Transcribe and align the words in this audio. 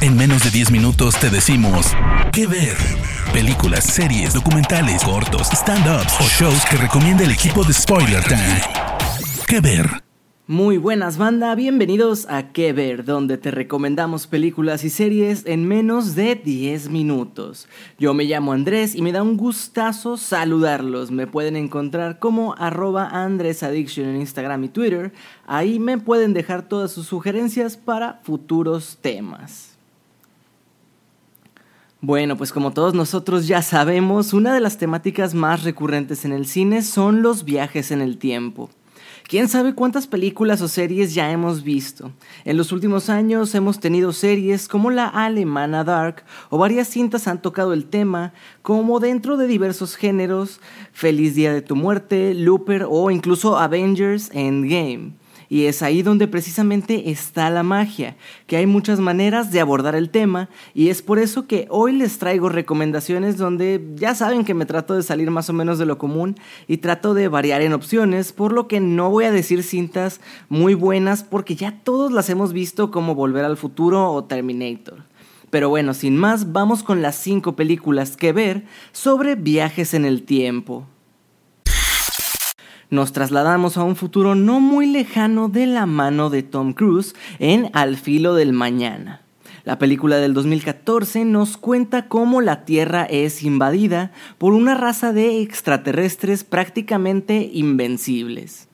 En 0.00 0.16
menos 0.16 0.44
de 0.44 0.50
10 0.50 0.70
minutos 0.70 1.16
te 1.18 1.30
decimos 1.30 1.92
qué 2.32 2.46
ver. 2.46 2.76
Películas, 3.32 3.84
series, 3.84 4.34
documentales, 4.34 5.02
cortos, 5.02 5.48
stand-ups 5.50 6.14
o 6.20 6.24
shows 6.24 6.64
que 6.70 6.76
recomienda 6.76 7.24
el 7.24 7.30
equipo 7.30 7.64
de 7.64 7.72
Spoiler 7.72 8.22
Time. 8.24 8.60
¿Qué 9.46 9.60
ver? 9.60 10.04
Muy 10.46 10.76
buenas 10.76 11.16
banda, 11.16 11.54
bienvenidos 11.54 12.26
a 12.28 12.52
Que 12.52 12.74
Ver, 12.74 13.06
donde 13.06 13.38
te 13.38 13.50
recomendamos 13.50 14.26
películas 14.26 14.84
y 14.84 14.90
series 14.90 15.46
en 15.46 15.66
menos 15.66 16.14
de 16.14 16.34
10 16.34 16.90
minutos. 16.90 17.66
Yo 17.98 18.12
me 18.12 18.24
llamo 18.24 18.52
Andrés 18.52 18.94
y 18.94 19.00
me 19.00 19.12
da 19.12 19.22
un 19.22 19.38
gustazo 19.38 20.18
saludarlos. 20.18 21.10
Me 21.10 21.26
pueden 21.26 21.56
encontrar 21.56 22.18
como 22.18 22.54
arroba 22.58 23.08
AndrésAddiction 23.08 24.06
en 24.06 24.16
Instagram 24.20 24.64
y 24.64 24.68
Twitter. 24.68 25.14
Ahí 25.46 25.78
me 25.78 25.96
pueden 25.96 26.34
dejar 26.34 26.68
todas 26.68 26.92
sus 26.92 27.06
sugerencias 27.06 27.78
para 27.78 28.20
futuros 28.22 28.98
temas. 29.00 29.73
Bueno, 32.06 32.36
pues 32.36 32.52
como 32.52 32.70
todos 32.70 32.92
nosotros 32.92 33.46
ya 33.46 33.62
sabemos, 33.62 34.34
una 34.34 34.52
de 34.52 34.60
las 34.60 34.76
temáticas 34.76 35.32
más 35.32 35.62
recurrentes 35.64 36.26
en 36.26 36.32
el 36.32 36.44
cine 36.44 36.82
son 36.82 37.22
los 37.22 37.46
viajes 37.46 37.90
en 37.90 38.02
el 38.02 38.18
tiempo. 38.18 38.68
¿Quién 39.26 39.48
sabe 39.48 39.74
cuántas 39.74 40.06
películas 40.06 40.60
o 40.60 40.68
series 40.68 41.14
ya 41.14 41.30
hemos 41.30 41.62
visto? 41.62 42.12
En 42.44 42.58
los 42.58 42.72
últimos 42.72 43.08
años 43.08 43.54
hemos 43.54 43.80
tenido 43.80 44.12
series 44.12 44.68
como 44.68 44.90
la 44.90 45.06
alemana 45.06 45.82
Dark 45.82 46.24
o 46.50 46.58
varias 46.58 46.88
cintas 46.88 47.26
han 47.26 47.40
tocado 47.40 47.72
el 47.72 47.86
tema, 47.86 48.34
como 48.60 49.00
dentro 49.00 49.38
de 49.38 49.46
diversos 49.46 49.96
géneros, 49.96 50.60
Feliz 50.92 51.34
Día 51.34 51.54
de 51.54 51.62
tu 51.62 51.74
Muerte, 51.74 52.34
Looper 52.34 52.84
o 52.86 53.10
incluso 53.10 53.56
Avengers 53.56 54.28
Endgame. 54.34 55.23
Y 55.48 55.64
es 55.66 55.82
ahí 55.82 56.02
donde 56.02 56.28
precisamente 56.28 57.10
está 57.10 57.50
la 57.50 57.62
magia, 57.62 58.16
que 58.46 58.56
hay 58.56 58.66
muchas 58.66 59.00
maneras 59.00 59.50
de 59.50 59.60
abordar 59.60 59.94
el 59.94 60.10
tema 60.10 60.48
y 60.74 60.88
es 60.88 61.02
por 61.02 61.18
eso 61.18 61.46
que 61.46 61.66
hoy 61.70 61.92
les 61.92 62.18
traigo 62.18 62.48
recomendaciones 62.48 63.36
donde 63.36 63.84
ya 63.94 64.14
saben 64.14 64.44
que 64.44 64.54
me 64.54 64.66
trato 64.66 64.94
de 64.94 65.02
salir 65.02 65.30
más 65.30 65.50
o 65.50 65.52
menos 65.52 65.78
de 65.78 65.86
lo 65.86 65.98
común 65.98 66.36
y 66.66 66.78
trato 66.78 67.14
de 67.14 67.28
variar 67.28 67.62
en 67.62 67.72
opciones, 67.72 68.32
por 68.32 68.52
lo 68.52 68.68
que 68.68 68.80
no 68.80 69.10
voy 69.10 69.24
a 69.24 69.32
decir 69.32 69.62
cintas 69.62 70.20
muy 70.48 70.74
buenas 70.74 71.24
porque 71.24 71.56
ya 71.56 71.80
todos 71.82 72.12
las 72.12 72.30
hemos 72.30 72.52
visto 72.52 72.90
como 72.90 73.14
Volver 73.14 73.44
al 73.44 73.56
Futuro 73.56 74.10
o 74.10 74.24
Terminator. 74.24 75.04
Pero 75.50 75.68
bueno, 75.68 75.94
sin 75.94 76.16
más, 76.16 76.52
vamos 76.52 76.82
con 76.82 77.00
las 77.00 77.14
5 77.16 77.54
películas 77.54 78.16
que 78.16 78.32
ver 78.32 78.64
sobre 78.90 79.36
viajes 79.36 79.94
en 79.94 80.04
el 80.04 80.24
tiempo 80.24 80.86
nos 82.94 83.12
trasladamos 83.12 83.76
a 83.76 83.82
un 83.82 83.96
futuro 83.96 84.34
no 84.34 84.60
muy 84.60 84.86
lejano 84.86 85.48
de 85.48 85.66
la 85.66 85.84
mano 85.84 86.30
de 86.30 86.42
Tom 86.42 86.72
Cruise 86.72 87.14
en 87.38 87.68
Al 87.72 87.96
filo 87.96 88.34
del 88.34 88.52
mañana. 88.52 89.20
La 89.64 89.78
película 89.78 90.16
del 90.16 90.32
2014 90.32 91.24
nos 91.24 91.56
cuenta 91.56 92.06
cómo 92.06 92.40
la 92.40 92.64
Tierra 92.64 93.04
es 93.04 93.42
invadida 93.42 94.12
por 94.38 94.52
una 94.52 94.74
raza 94.74 95.12
de 95.12 95.40
extraterrestres 95.40 96.44
prácticamente 96.44 97.50
invencibles. 97.52 98.68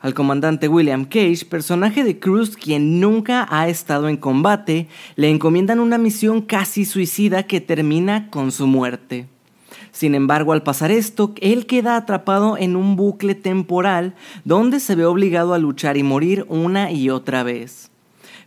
Al 0.00 0.14
comandante 0.14 0.66
William 0.68 1.04
Cage, 1.04 1.44
personaje 1.48 2.04
de 2.04 2.18
Cruise 2.18 2.56
quien 2.56 3.00
nunca 3.00 3.46
ha 3.50 3.68
estado 3.68 4.08
en 4.08 4.16
combate, 4.16 4.88
le 5.16 5.28
encomiendan 5.28 5.78
una 5.78 5.98
misión 5.98 6.40
casi 6.40 6.84
suicida 6.84 7.44
que 7.44 7.60
termina 7.60 8.30
con 8.30 8.50
su 8.50 8.66
muerte. 8.66 9.28
Sin 9.92 10.14
embargo, 10.14 10.52
al 10.52 10.62
pasar 10.62 10.90
esto, 10.90 11.34
él 11.40 11.66
queda 11.66 11.96
atrapado 11.96 12.56
en 12.56 12.76
un 12.76 12.96
bucle 12.96 13.34
temporal 13.34 14.14
donde 14.44 14.80
se 14.80 14.94
ve 14.94 15.04
obligado 15.04 15.52
a 15.52 15.58
luchar 15.58 15.98
y 15.98 16.02
morir 16.02 16.46
una 16.48 16.90
y 16.90 17.10
otra 17.10 17.42
vez. 17.42 17.90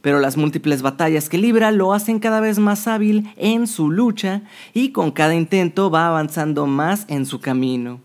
Pero 0.01 0.19
las 0.19 0.37
múltiples 0.37 0.81
batallas 0.81 1.29
que 1.29 1.37
libra 1.37 1.71
lo 1.71 1.93
hacen 1.93 2.19
cada 2.19 2.39
vez 2.39 2.59
más 2.59 2.87
hábil 2.87 3.31
en 3.37 3.67
su 3.67 3.89
lucha 3.89 4.41
y 4.73 4.89
con 4.89 5.11
cada 5.11 5.35
intento 5.35 5.89
va 5.89 6.07
avanzando 6.07 6.65
más 6.65 7.05
en 7.09 7.25
su 7.25 7.39
camino. 7.39 7.99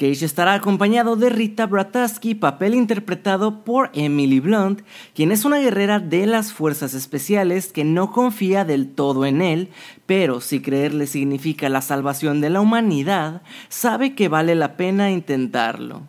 Cage 0.00 0.24
estará 0.24 0.54
acompañado 0.54 1.14
de 1.14 1.28
Rita 1.28 1.66
Brataski, 1.66 2.34
papel 2.34 2.74
interpretado 2.74 3.64
por 3.64 3.90
Emily 3.92 4.40
Blunt, 4.40 4.80
quien 5.14 5.30
es 5.30 5.44
una 5.44 5.58
guerrera 5.58 5.98
de 5.98 6.24
las 6.24 6.54
fuerzas 6.54 6.94
especiales 6.94 7.70
que 7.70 7.84
no 7.84 8.10
confía 8.10 8.64
del 8.64 8.88
todo 8.94 9.26
en 9.26 9.42
él, 9.42 9.68
pero 10.06 10.40
si 10.40 10.62
creerle 10.62 11.06
significa 11.06 11.68
la 11.68 11.82
salvación 11.82 12.40
de 12.40 12.48
la 12.48 12.62
humanidad, 12.62 13.42
sabe 13.68 14.14
que 14.14 14.28
vale 14.28 14.54
la 14.54 14.78
pena 14.78 15.10
intentarlo. 15.10 16.04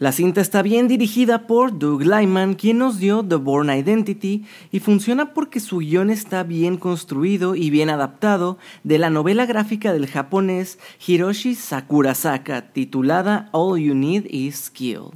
La 0.00 0.10
cinta 0.10 0.40
está 0.40 0.60
bien 0.62 0.88
dirigida 0.88 1.46
por 1.46 1.78
Doug 1.78 2.02
Lyman, 2.02 2.54
quien 2.54 2.78
nos 2.78 2.98
dio 2.98 3.24
The 3.24 3.36
Born 3.36 3.70
Identity, 3.70 4.44
y 4.72 4.80
funciona 4.80 5.32
porque 5.32 5.60
su 5.60 5.78
guion 5.78 6.10
está 6.10 6.42
bien 6.42 6.78
construido 6.78 7.54
y 7.54 7.70
bien 7.70 7.90
adaptado 7.90 8.58
de 8.82 8.98
la 8.98 9.08
novela 9.08 9.46
gráfica 9.46 9.92
del 9.92 10.08
japonés 10.08 10.80
Hiroshi 11.06 11.54
Sakurasaka, 11.54 12.72
titulada 12.72 13.48
All 13.52 13.80
You 13.80 13.94
Need 13.94 14.26
Is 14.30 14.64
Skill. 14.64 15.12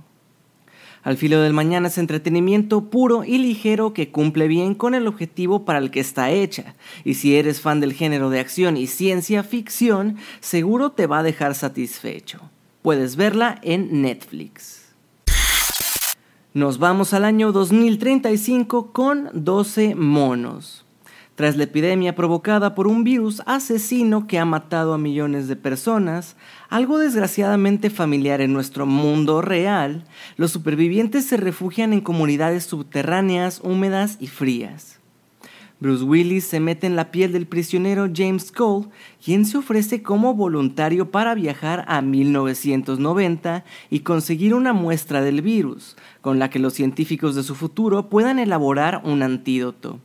Al 1.02 1.16
filo 1.16 1.40
del 1.40 1.54
mañana 1.54 1.88
es 1.88 1.98
entretenimiento 1.98 2.88
puro 2.88 3.24
y 3.24 3.38
ligero 3.38 3.92
que 3.92 4.12
cumple 4.12 4.46
bien 4.46 4.76
con 4.76 4.94
el 4.94 5.08
objetivo 5.08 5.64
para 5.64 5.80
el 5.80 5.90
que 5.90 5.98
está 5.98 6.30
hecha, 6.30 6.76
y 7.04 7.14
si 7.14 7.34
eres 7.34 7.60
fan 7.60 7.80
del 7.80 7.94
género 7.94 8.30
de 8.30 8.38
acción 8.38 8.76
y 8.76 8.86
ciencia 8.86 9.42
ficción, 9.42 10.18
seguro 10.38 10.92
te 10.92 11.08
va 11.08 11.18
a 11.18 11.24
dejar 11.24 11.56
satisfecho. 11.56 12.48
Puedes 12.82 13.16
verla 13.16 13.58
en 13.62 14.02
Netflix. 14.02 14.94
Nos 16.54 16.78
vamos 16.78 17.12
al 17.12 17.24
año 17.24 17.52
2035 17.52 18.92
con 18.92 19.30
12 19.32 19.94
monos. 19.94 20.84
Tras 21.34 21.56
la 21.56 21.64
epidemia 21.64 22.16
provocada 22.16 22.74
por 22.74 22.86
un 22.86 23.04
virus 23.04 23.42
asesino 23.46 24.26
que 24.26 24.38
ha 24.38 24.44
matado 24.44 24.94
a 24.94 24.98
millones 24.98 25.46
de 25.46 25.56
personas, 25.56 26.36
algo 26.68 26.98
desgraciadamente 26.98 27.90
familiar 27.90 28.40
en 28.40 28.52
nuestro 28.52 28.86
mundo 28.86 29.42
real, 29.42 30.04
los 30.36 30.50
supervivientes 30.50 31.26
se 31.26 31.36
refugian 31.36 31.92
en 31.92 32.00
comunidades 32.00 32.64
subterráneas, 32.64 33.60
húmedas 33.62 34.16
y 34.18 34.26
frías. 34.26 34.97
Bruce 35.80 36.02
Willis 36.02 36.44
se 36.44 36.58
mete 36.58 36.88
en 36.88 36.96
la 36.96 37.12
piel 37.12 37.30
del 37.30 37.46
prisionero 37.46 38.08
James 38.12 38.50
Cole, 38.50 38.86
quien 39.24 39.44
se 39.44 39.58
ofrece 39.58 40.02
como 40.02 40.34
voluntario 40.34 41.12
para 41.12 41.36
viajar 41.36 41.84
a 41.86 42.02
1990 42.02 43.64
y 43.88 44.00
conseguir 44.00 44.54
una 44.54 44.72
muestra 44.72 45.22
del 45.22 45.40
virus, 45.40 45.96
con 46.20 46.40
la 46.40 46.50
que 46.50 46.58
los 46.58 46.74
científicos 46.74 47.36
de 47.36 47.44
su 47.44 47.54
futuro 47.54 48.08
puedan 48.08 48.40
elaborar 48.40 49.02
un 49.04 49.22
antídoto. 49.22 50.00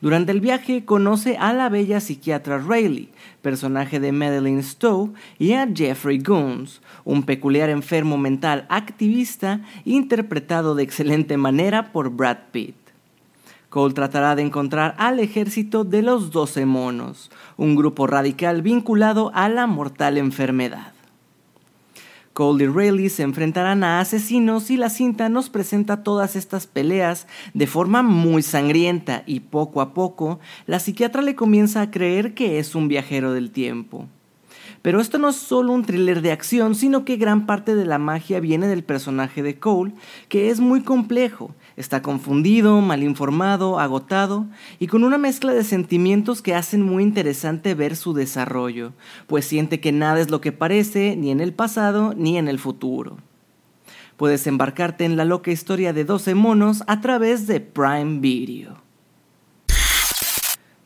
Durante 0.00 0.32
el 0.32 0.40
viaje 0.40 0.86
conoce 0.86 1.36
a 1.36 1.52
la 1.52 1.68
bella 1.68 2.00
psiquiatra 2.00 2.56
Rayleigh, 2.56 3.10
personaje 3.42 4.00
de 4.00 4.12
Madeline 4.12 4.62
Stowe, 4.62 5.12
y 5.38 5.52
a 5.52 5.68
Jeffrey 5.70 6.16
Goons, 6.16 6.80
un 7.04 7.24
peculiar 7.24 7.68
enfermo 7.68 8.16
mental 8.16 8.64
activista 8.70 9.60
interpretado 9.84 10.74
de 10.74 10.84
excelente 10.84 11.36
manera 11.36 11.92
por 11.92 12.08
Brad 12.08 12.38
Pitt. 12.50 12.79
Cole 13.70 13.94
tratará 13.94 14.34
de 14.34 14.42
encontrar 14.42 14.96
al 14.98 15.20
ejército 15.20 15.84
de 15.84 16.02
los 16.02 16.32
Doce 16.32 16.66
Monos, 16.66 17.30
un 17.56 17.76
grupo 17.76 18.08
radical 18.08 18.62
vinculado 18.62 19.30
a 19.32 19.48
la 19.48 19.68
mortal 19.68 20.18
enfermedad. 20.18 20.92
Cole 22.32 22.64
y 22.64 22.66
Rayleigh 22.66 23.10
se 23.10 23.22
enfrentarán 23.22 23.84
a 23.84 24.00
asesinos 24.00 24.72
y 24.72 24.76
la 24.76 24.90
cinta 24.90 25.28
nos 25.28 25.50
presenta 25.50 26.02
todas 26.02 26.34
estas 26.34 26.66
peleas 26.66 27.28
de 27.54 27.68
forma 27.68 28.02
muy 28.02 28.42
sangrienta 28.42 29.22
y 29.24 29.38
poco 29.38 29.80
a 29.80 29.94
poco 29.94 30.40
la 30.66 30.80
psiquiatra 30.80 31.22
le 31.22 31.36
comienza 31.36 31.80
a 31.80 31.92
creer 31.92 32.34
que 32.34 32.58
es 32.58 32.74
un 32.74 32.88
viajero 32.88 33.32
del 33.32 33.52
tiempo. 33.52 34.08
Pero 34.82 35.00
esto 35.00 35.18
no 35.18 35.28
es 35.28 35.36
solo 35.36 35.72
un 35.72 35.84
thriller 35.84 36.22
de 36.22 36.32
acción, 36.32 36.74
sino 36.74 37.04
que 37.04 37.16
gran 37.16 37.46
parte 37.46 37.74
de 37.74 37.84
la 37.84 37.98
magia 37.98 38.40
viene 38.40 38.66
del 38.66 38.82
personaje 38.82 39.42
de 39.42 39.58
Cole, 39.58 39.92
que 40.28 40.50
es 40.50 40.58
muy 40.58 40.82
complejo, 40.82 41.54
está 41.80 42.02
confundido, 42.02 42.80
mal 42.80 43.02
informado, 43.02 43.80
agotado 43.80 44.46
y 44.78 44.86
con 44.86 45.02
una 45.02 45.18
mezcla 45.18 45.52
de 45.52 45.64
sentimientos 45.64 46.42
que 46.42 46.54
hacen 46.54 46.82
muy 46.82 47.02
interesante 47.02 47.74
ver 47.74 47.96
su 47.96 48.12
desarrollo, 48.12 48.92
pues 49.26 49.44
siente 49.46 49.80
que 49.80 49.92
nada 49.92 50.20
es 50.20 50.30
lo 50.30 50.40
que 50.40 50.52
parece 50.52 51.16
ni 51.16 51.30
en 51.30 51.40
el 51.40 51.52
pasado 51.52 52.14
ni 52.16 52.38
en 52.38 52.48
el 52.48 52.58
futuro. 52.58 53.18
Puedes 54.16 54.46
embarcarte 54.46 55.04
en 55.04 55.16
la 55.16 55.24
loca 55.24 55.50
historia 55.50 55.92
de 55.92 56.04
12 56.04 56.34
monos 56.34 56.84
a 56.86 57.00
través 57.00 57.46
de 57.46 57.60
Prime 57.60 58.20
Video. 58.20 58.89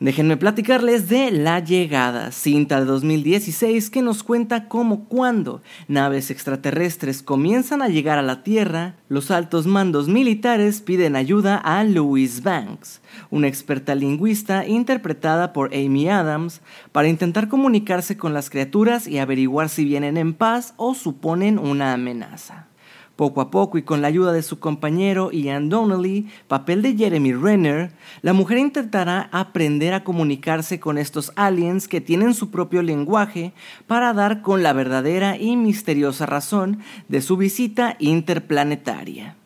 Déjenme 0.00 0.36
platicarles 0.36 1.08
de 1.08 1.30
La 1.30 1.60
Llegada, 1.60 2.32
cinta 2.32 2.80
de 2.80 2.84
2016 2.84 3.90
que 3.90 4.02
nos 4.02 4.24
cuenta 4.24 4.66
cómo 4.66 5.04
cuando 5.04 5.62
naves 5.86 6.32
extraterrestres 6.32 7.22
comienzan 7.22 7.80
a 7.80 7.88
llegar 7.88 8.18
a 8.18 8.22
la 8.22 8.42
Tierra, 8.42 8.96
los 9.08 9.30
altos 9.30 9.68
mandos 9.68 10.08
militares 10.08 10.80
piden 10.80 11.14
ayuda 11.14 11.56
a 11.56 11.84
Louise 11.84 12.42
Banks, 12.42 13.02
una 13.30 13.46
experta 13.46 13.94
lingüista 13.94 14.66
interpretada 14.66 15.52
por 15.52 15.72
Amy 15.72 16.08
Adams, 16.08 16.60
para 16.90 17.06
intentar 17.06 17.46
comunicarse 17.46 18.16
con 18.16 18.34
las 18.34 18.50
criaturas 18.50 19.06
y 19.06 19.18
averiguar 19.18 19.68
si 19.68 19.84
vienen 19.84 20.16
en 20.16 20.34
paz 20.34 20.74
o 20.76 20.94
suponen 20.94 21.56
una 21.56 21.92
amenaza. 21.92 22.66
Poco 23.16 23.40
a 23.40 23.50
poco 23.50 23.78
y 23.78 23.82
con 23.82 24.02
la 24.02 24.08
ayuda 24.08 24.32
de 24.32 24.42
su 24.42 24.58
compañero 24.58 25.30
Ian 25.30 25.68
Donnelly, 25.68 26.26
papel 26.48 26.82
de 26.82 26.96
Jeremy 26.96 27.32
Renner, 27.32 27.92
la 28.22 28.32
mujer 28.32 28.58
intentará 28.58 29.28
aprender 29.30 29.94
a 29.94 30.02
comunicarse 30.02 30.80
con 30.80 30.98
estos 30.98 31.30
aliens 31.36 31.86
que 31.86 32.00
tienen 32.00 32.34
su 32.34 32.50
propio 32.50 32.82
lenguaje 32.82 33.52
para 33.86 34.12
dar 34.14 34.42
con 34.42 34.64
la 34.64 34.72
verdadera 34.72 35.36
y 35.36 35.56
misteriosa 35.56 36.26
razón 36.26 36.80
de 37.08 37.22
su 37.22 37.36
visita 37.36 37.96
interplanetaria. 38.00 39.36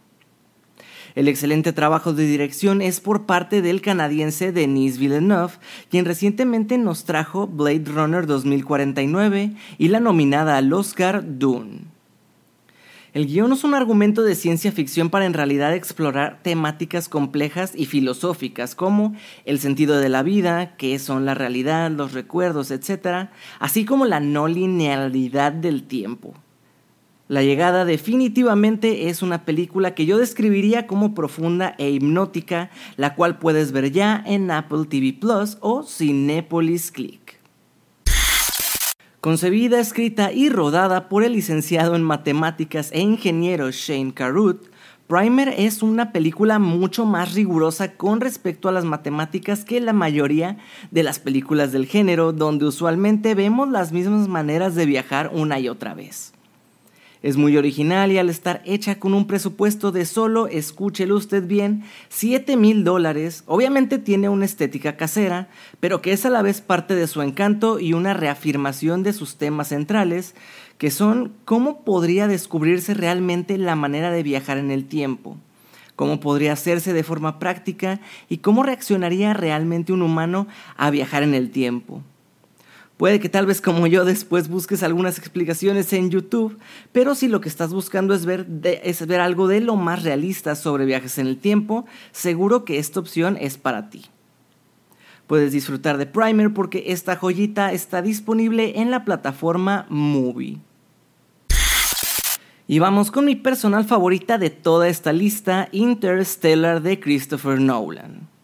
El 1.14 1.28
excelente 1.28 1.72
trabajo 1.72 2.14
de 2.14 2.24
dirección 2.24 2.80
es 2.80 3.00
por 3.00 3.26
parte 3.26 3.60
del 3.60 3.82
canadiense 3.82 4.52
Denis 4.52 4.98
Villeneuve, 4.98 5.54
quien 5.90 6.04
recientemente 6.04 6.78
nos 6.78 7.04
trajo 7.04 7.46
Blade 7.46 7.84
Runner 7.86 8.24
2049 8.24 9.52
y 9.78 9.88
la 9.88 10.00
nominada 10.00 10.56
al 10.56 10.72
Oscar 10.72 11.22
Dune. 11.26 11.87
El 13.18 13.26
guion 13.26 13.50
es 13.52 13.64
un 13.64 13.74
argumento 13.74 14.22
de 14.22 14.36
ciencia 14.36 14.70
ficción 14.70 15.10
para 15.10 15.26
en 15.26 15.34
realidad 15.34 15.74
explorar 15.74 16.38
temáticas 16.40 17.08
complejas 17.08 17.72
y 17.74 17.86
filosóficas 17.86 18.76
como 18.76 19.12
el 19.44 19.58
sentido 19.58 19.98
de 19.98 20.08
la 20.08 20.22
vida, 20.22 20.76
qué 20.76 21.00
son 21.00 21.26
la 21.26 21.34
realidad, 21.34 21.90
los 21.90 22.12
recuerdos, 22.12 22.70
etc., 22.70 23.30
así 23.58 23.84
como 23.84 24.04
la 24.04 24.20
no 24.20 24.46
linealidad 24.46 25.50
del 25.50 25.82
tiempo. 25.82 26.32
La 27.26 27.42
llegada 27.42 27.84
definitivamente 27.84 29.08
es 29.08 29.20
una 29.20 29.44
película 29.44 29.96
que 29.96 30.06
yo 30.06 30.16
describiría 30.16 30.86
como 30.86 31.12
profunda 31.12 31.74
e 31.76 31.90
hipnótica, 31.90 32.70
la 32.96 33.16
cual 33.16 33.40
puedes 33.40 33.72
ver 33.72 33.90
ya 33.90 34.22
en 34.26 34.48
Apple 34.52 34.84
TV 34.88 35.12
Plus 35.12 35.58
o 35.60 35.82
Cinepolis 35.82 36.92
Click. 36.92 37.37
Concebida, 39.20 39.80
escrita 39.80 40.30
y 40.30 40.48
rodada 40.48 41.08
por 41.08 41.24
el 41.24 41.32
licenciado 41.32 41.96
en 41.96 42.04
matemáticas 42.04 42.92
e 42.92 43.00
ingeniero 43.00 43.72
Shane 43.72 44.14
Carruth, 44.14 44.68
Primer 45.08 45.48
es 45.56 45.82
una 45.82 46.12
película 46.12 46.60
mucho 46.60 47.04
más 47.04 47.34
rigurosa 47.34 47.96
con 47.96 48.20
respecto 48.20 48.68
a 48.68 48.72
las 48.72 48.84
matemáticas 48.84 49.64
que 49.64 49.80
la 49.80 49.92
mayoría 49.92 50.58
de 50.92 51.02
las 51.02 51.18
películas 51.18 51.72
del 51.72 51.86
género, 51.86 52.32
donde 52.32 52.66
usualmente 52.66 53.34
vemos 53.34 53.68
las 53.70 53.90
mismas 53.90 54.28
maneras 54.28 54.76
de 54.76 54.86
viajar 54.86 55.32
una 55.34 55.58
y 55.58 55.68
otra 55.68 55.94
vez. 55.94 56.32
Es 57.22 57.36
muy 57.36 57.56
original 57.56 58.12
y 58.12 58.18
al 58.18 58.30
estar 58.30 58.62
hecha 58.64 59.00
con 59.00 59.12
un 59.12 59.26
presupuesto 59.26 59.90
de 59.90 60.06
solo, 60.06 60.46
escúchelo 60.46 61.16
usted 61.16 61.44
bien, 61.44 61.82
7 62.10 62.56
mil 62.56 62.84
dólares, 62.84 63.42
obviamente 63.46 63.98
tiene 63.98 64.28
una 64.28 64.44
estética 64.44 64.96
casera, 64.96 65.48
pero 65.80 66.00
que 66.00 66.12
es 66.12 66.24
a 66.24 66.30
la 66.30 66.42
vez 66.42 66.60
parte 66.60 66.94
de 66.94 67.08
su 67.08 67.20
encanto 67.22 67.80
y 67.80 67.92
una 67.92 68.14
reafirmación 68.14 69.02
de 69.02 69.12
sus 69.12 69.36
temas 69.36 69.68
centrales, 69.68 70.36
que 70.78 70.92
son 70.92 71.32
cómo 71.44 71.82
podría 71.84 72.28
descubrirse 72.28 72.94
realmente 72.94 73.58
la 73.58 73.74
manera 73.74 74.12
de 74.12 74.22
viajar 74.22 74.58
en 74.58 74.70
el 74.70 74.84
tiempo, 74.84 75.36
cómo 75.96 76.20
podría 76.20 76.52
hacerse 76.52 76.92
de 76.92 77.02
forma 77.02 77.40
práctica 77.40 78.00
y 78.28 78.38
cómo 78.38 78.62
reaccionaría 78.62 79.34
realmente 79.34 79.92
un 79.92 80.02
humano 80.02 80.46
a 80.76 80.90
viajar 80.90 81.24
en 81.24 81.34
el 81.34 81.50
tiempo. 81.50 82.00
Puede 82.98 83.20
que 83.20 83.28
tal 83.28 83.46
vez 83.46 83.60
como 83.60 83.86
yo 83.86 84.04
después 84.04 84.48
busques 84.48 84.82
algunas 84.82 85.18
explicaciones 85.18 85.92
en 85.92 86.10
YouTube, 86.10 86.58
pero 86.90 87.14
si 87.14 87.28
lo 87.28 87.40
que 87.40 87.48
estás 87.48 87.72
buscando 87.72 88.12
es 88.12 88.26
ver, 88.26 88.44
es 88.82 89.06
ver 89.06 89.20
algo 89.20 89.46
de 89.46 89.60
lo 89.60 89.76
más 89.76 90.02
realista 90.02 90.56
sobre 90.56 90.84
viajes 90.84 91.16
en 91.18 91.28
el 91.28 91.38
tiempo, 91.38 91.86
seguro 92.10 92.64
que 92.64 92.78
esta 92.78 92.98
opción 92.98 93.38
es 93.40 93.56
para 93.56 93.88
ti. 93.88 94.06
Puedes 95.28 95.52
disfrutar 95.52 95.96
de 95.96 96.06
Primer 96.06 96.52
porque 96.52 96.86
esta 96.88 97.14
joyita 97.14 97.72
está 97.72 98.02
disponible 98.02 98.80
en 98.80 98.90
la 98.90 99.04
plataforma 99.04 99.86
Movie. 99.88 100.58
Y 102.66 102.80
vamos 102.80 103.12
con 103.12 103.26
mi 103.26 103.36
personal 103.36 103.84
favorita 103.84 104.38
de 104.38 104.50
toda 104.50 104.88
esta 104.88 105.12
lista, 105.12 105.68
Interstellar 105.70 106.82
de 106.82 106.98
Christopher 106.98 107.60
Nolan 107.60 108.37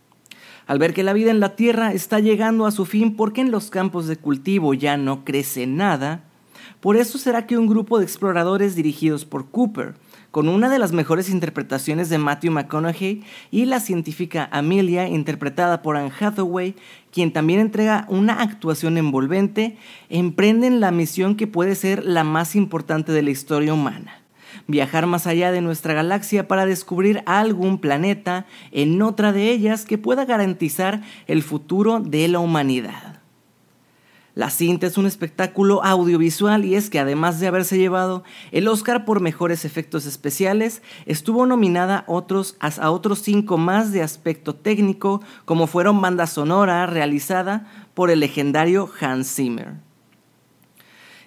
al 0.67 0.79
ver 0.79 0.95
que 0.95 1.03
la 1.03 1.13
vida 1.13 1.31
en 1.31 1.41
la 1.41 1.57
Tierra 1.57 1.93
está 1.93 2.21
llegando 2.21 2.67
a 2.67 2.71
su 2.71 2.87
fin 2.87 3.17
porque 3.17 3.41
en 3.41 3.51
los 3.51 3.71
campos 3.71 4.07
de 4.07 4.17
cultivo 4.17 4.75
ya 4.75 4.97
no 4.97 5.25
crece 5.25 5.67
nada, 5.67 6.25
por 6.81 6.97
eso 6.97 7.19
será 7.19 7.47
que 7.47 7.57
un 7.57 7.67
grupo 7.67 7.99
de 7.99 8.05
exploradores 8.05 8.75
dirigidos 8.75 9.25
por 9.25 9.51
Cooper, 9.51 9.95
con 10.31 10.49
una 10.49 10.69
de 10.69 10.79
las 10.79 10.93
mejores 10.93 11.31
interpretaciones 11.31 12.09
de 12.09 12.19
Matthew 12.19 12.53
McConaughey 12.53 13.23
y 13.51 13.65
la 13.67 13.81
científica 13.81 14.49
Amelia, 14.51 15.09
interpretada 15.09 15.81
por 15.81 15.97
Anne 15.97 16.13
Hathaway, 16.19 16.75
quien 17.13 17.33
también 17.33 17.61
entrega 17.61 18.05
una 18.09 18.43
actuación 18.43 18.99
envolvente, 18.99 19.79
emprenden 20.09 20.81
la 20.81 20.91
misión 20.91 21.37
que 21.37 21.47
puede 21.47 21.75
ser 21.75 22.05
la 22.05 22.25
más 22.25 22.57
importante 22.57 23.13
de 23.13 23.23
la 23.23 23.31
historia 23.31 23.73
humana 23.73 24.24
viajar 24.67 25.07
más 25.07 25.27
allá 25.27 25.53
de 25.53 25.61
nuestra 25.61 25.95
galaxia 25.95 26.49
para 26.49 26.67
descubrir 26.67 27.23
algún 27.27 27.79
planeta 27.79 28.47
en 28.73 29.01
otra 29.03 29.33
de 29.33 29.51
ellas 29.51 29.85
que 29.85 29.99
pueda 29.99 30.25
garantizar 30.25 31.03
el 31.27 31.43
futuro 31.43 32.01
de 32.01 32.29
la 32.29 32.39
humanidad. 32.39 33.15
La 34.35 34.51
cinta 34.51 34.89
es 34.89 34.99
un 34.99 35.07
espectáculo 35.07 35.85
audiovisual 35.85 36.65
y 36.65 36.75
es 36.75 36.91
que 36.91 36.99
además 36.99 37.39
de 37.39 37.47
haberse 37.47 37.79
llevado 37.79 38.25
el 38.51 38.67
Oscar 38.67 39.05
por 39.05 39.21
mejores 39.21 39.65
efectos 39.65 40.07
especiales, 40.07 40.83
estuvo 41.07 41.47
nominada 41.47 42.03
otros, 42.09 42.57
a 42.59 42.91
otros 42.91 43.21
cinco 43.21 43.59
más 43.59 43.93
de 43.93 44.03
aspecto 44.03 44.57
técnico, 44.57 45.23
como 45.45 45.69
fueron 45.69 46.01
banda 46.01 46.27
sonora 46.27 46.85
realizada 46.87 47.71
por 47.95 48.11
el 48.11 48.19
legendario 48.19 48.91
Hans 49.01 49.33
Zimmer. 49.33 49.75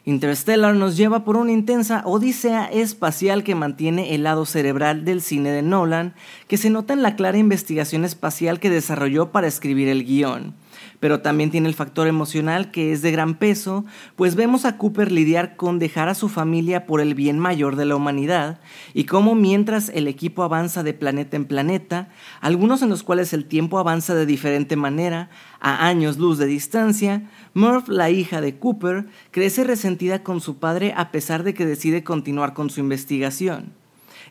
Interstellar 0.07 0.74
nos 0.74 0.95
lleva 0.95 1.25
por 1.25 1.36
una 1.36 1.51
intensa 1.51 2.01
odisea 2.06 2.63
espacial 2.68 3.44
que 3.44 3.56
mantiene 3.56 4.15
el 4.15 4.24
lado 4.24 4.45
cerebral 4.45 5.04
del 5.04 5.21
cine 5.21 5.51
de 5.51 5.62
Nolan, 5.62 6.13
que 6.48 6.56
se 6.56 6.69
nota 6.69 6.94
en 6.94 7.01
la 7.01 7.18
clara 7.18 7.38
investigación 7.38 8.06
espacial 8.06 8.62
que 8.62 8.69
desarrolló 8.69 9.33
para 9.33 9.48
escribir 9.48 9.89
el 9.89 10.06
guion 10.06 10.56
pero 11.00 11.21
también 11.21 11.51
tiene 11.51 11.68
el 11.68 11.75
factor 11.75 12.07
emocional 12.07 12.71
que 12.71 12.91
es 12.91 13.01
de 13.01 13.12
gran 13.12 13.35
peso, 13.35 13.85
pues 14.15 14.35
vemos 14.35 14.65
a 14.65 14.77
Cooper 14.77 15.12
lidiar 15.12 15.56
con 15.56 15.79
dejar 15.79 16.09
a 16.09 16.15
su 16.15 16.29
familia 16.29 16.85
por 16.85 17.01
el 17.01 17.15
bien 17.15 17.39
mayor 17.39 17.75
de 17.75 17.85
la 17.85 17.95
humanidad 17.95 18.59
y 18.94 19.06
cómo 19.06 19.35
mientras 19.35 19.89
el 19.89 20.07
equipo 20.07 20.44
avanza 20.44 20.83
de 20.83 20.94
planeta 20.94 21.38
en 21.38 21.45
planeta, 21.45 22.09
algunos 22.41 22.81
en 22.81 22.89
los 22.89 23.03
cuales 23.03 23.33
el 23.33 23.45
tiempo 23.45 23.79
avanza 23.79 24.15
de 24.15 24.25
diferente 24.25 24.75
manera, 24.75 25.29
a 25.59 25.88
años 25.88 26.18
luz 26.18 26.38
de 26.38 26.45
distancia, 26.45 27.30
Murph, 27.53 27.89
la 27.89 28.09
hija 28.09 28.41
de 28.41 28.57
Cooper, 28.57 29.07
crece 29.31 29.63
resentida 29.63 30.23
con 30.23 30.41
su 30.41 30.57
padre 30.59 30.94
a 30.95 31.12
pesar 31.12 31.44
de 31.44 31.53
que 31.53 31.65
decide 31.65 32.03
continuar 32.03 32.53
con 32.53 32.69
su 32.69 32.80
investigación. 32.80 33.73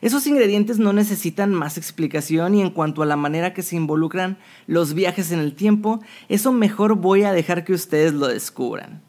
Esos 0.01 0.27
ingredientes 0.27 0.79
no 0.79 0.93
necesitan 0.93 1.53
más 1.53 1.77
explicación 1.77 2.55
y 2.55 2.61
en 2.61 2.69
cuanto 2.69 3.01
a 3.01 3.05
la 3.05 3.15
manera 3.15 3.53
que 3.53 3.63
se 3.63 3.75
involucran 3.75 4.37
los 4.67 4.93
viajes 4.93 5.31
en 5.31 5.39
el 5.39 5.53
tiempo, 5.53 6.01
eso 6.29 6.51
mejor 6.51 6.95
voy 6.95 7.23
a 7.23 7.31
dejar 7.31 7.63
que 7.63 7.73
ustedes 7.73 8.13
lo 8.13 8.27
descubran. 8.27 9.01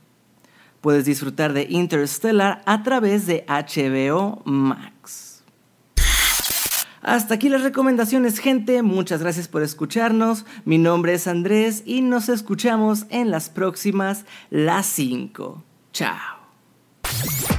Puedes 0.81 1.05
disfrutar 1.05 1.53
de 1.53 1.67
Interstellar 1.69 2.63
a 2.65 2.83
través 2.83 3.27
de 3.27 3.45
HBO 3.49 4.43
Max. 4.45 5.43
Hasta 7.03 7.35
aquí 7.35 7.49
las 7.49 7.63
recomendaciones, 7.63 8.39
gente. 8.39 8.83
Muchas 8.83 9.21
gracias 9.21 9.49
por 9.49 9.63
escucharnos. 9.63 10.45
Mi 10.65 10.79
nombre 10.79 11.15
es 11.15 11.27
Andrés 11.27 11.83
y 11.87 12.03
nos 12.03 12.29
escuchamos 12.29 13.07
en 13.11 13.31
las 13.31 13.49
próximas, 13.51 14.25
las 14.51 14.87
5. 14.87 15.63
Chao. 15.93 16.39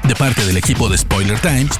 De 0.07 0.15
parte 0.15 0.45
del 0.45 0.57
equipo 0.57 0.87
de 0.89 0.97
Spoiler 0.97 1.39
Times, 1.39 1.79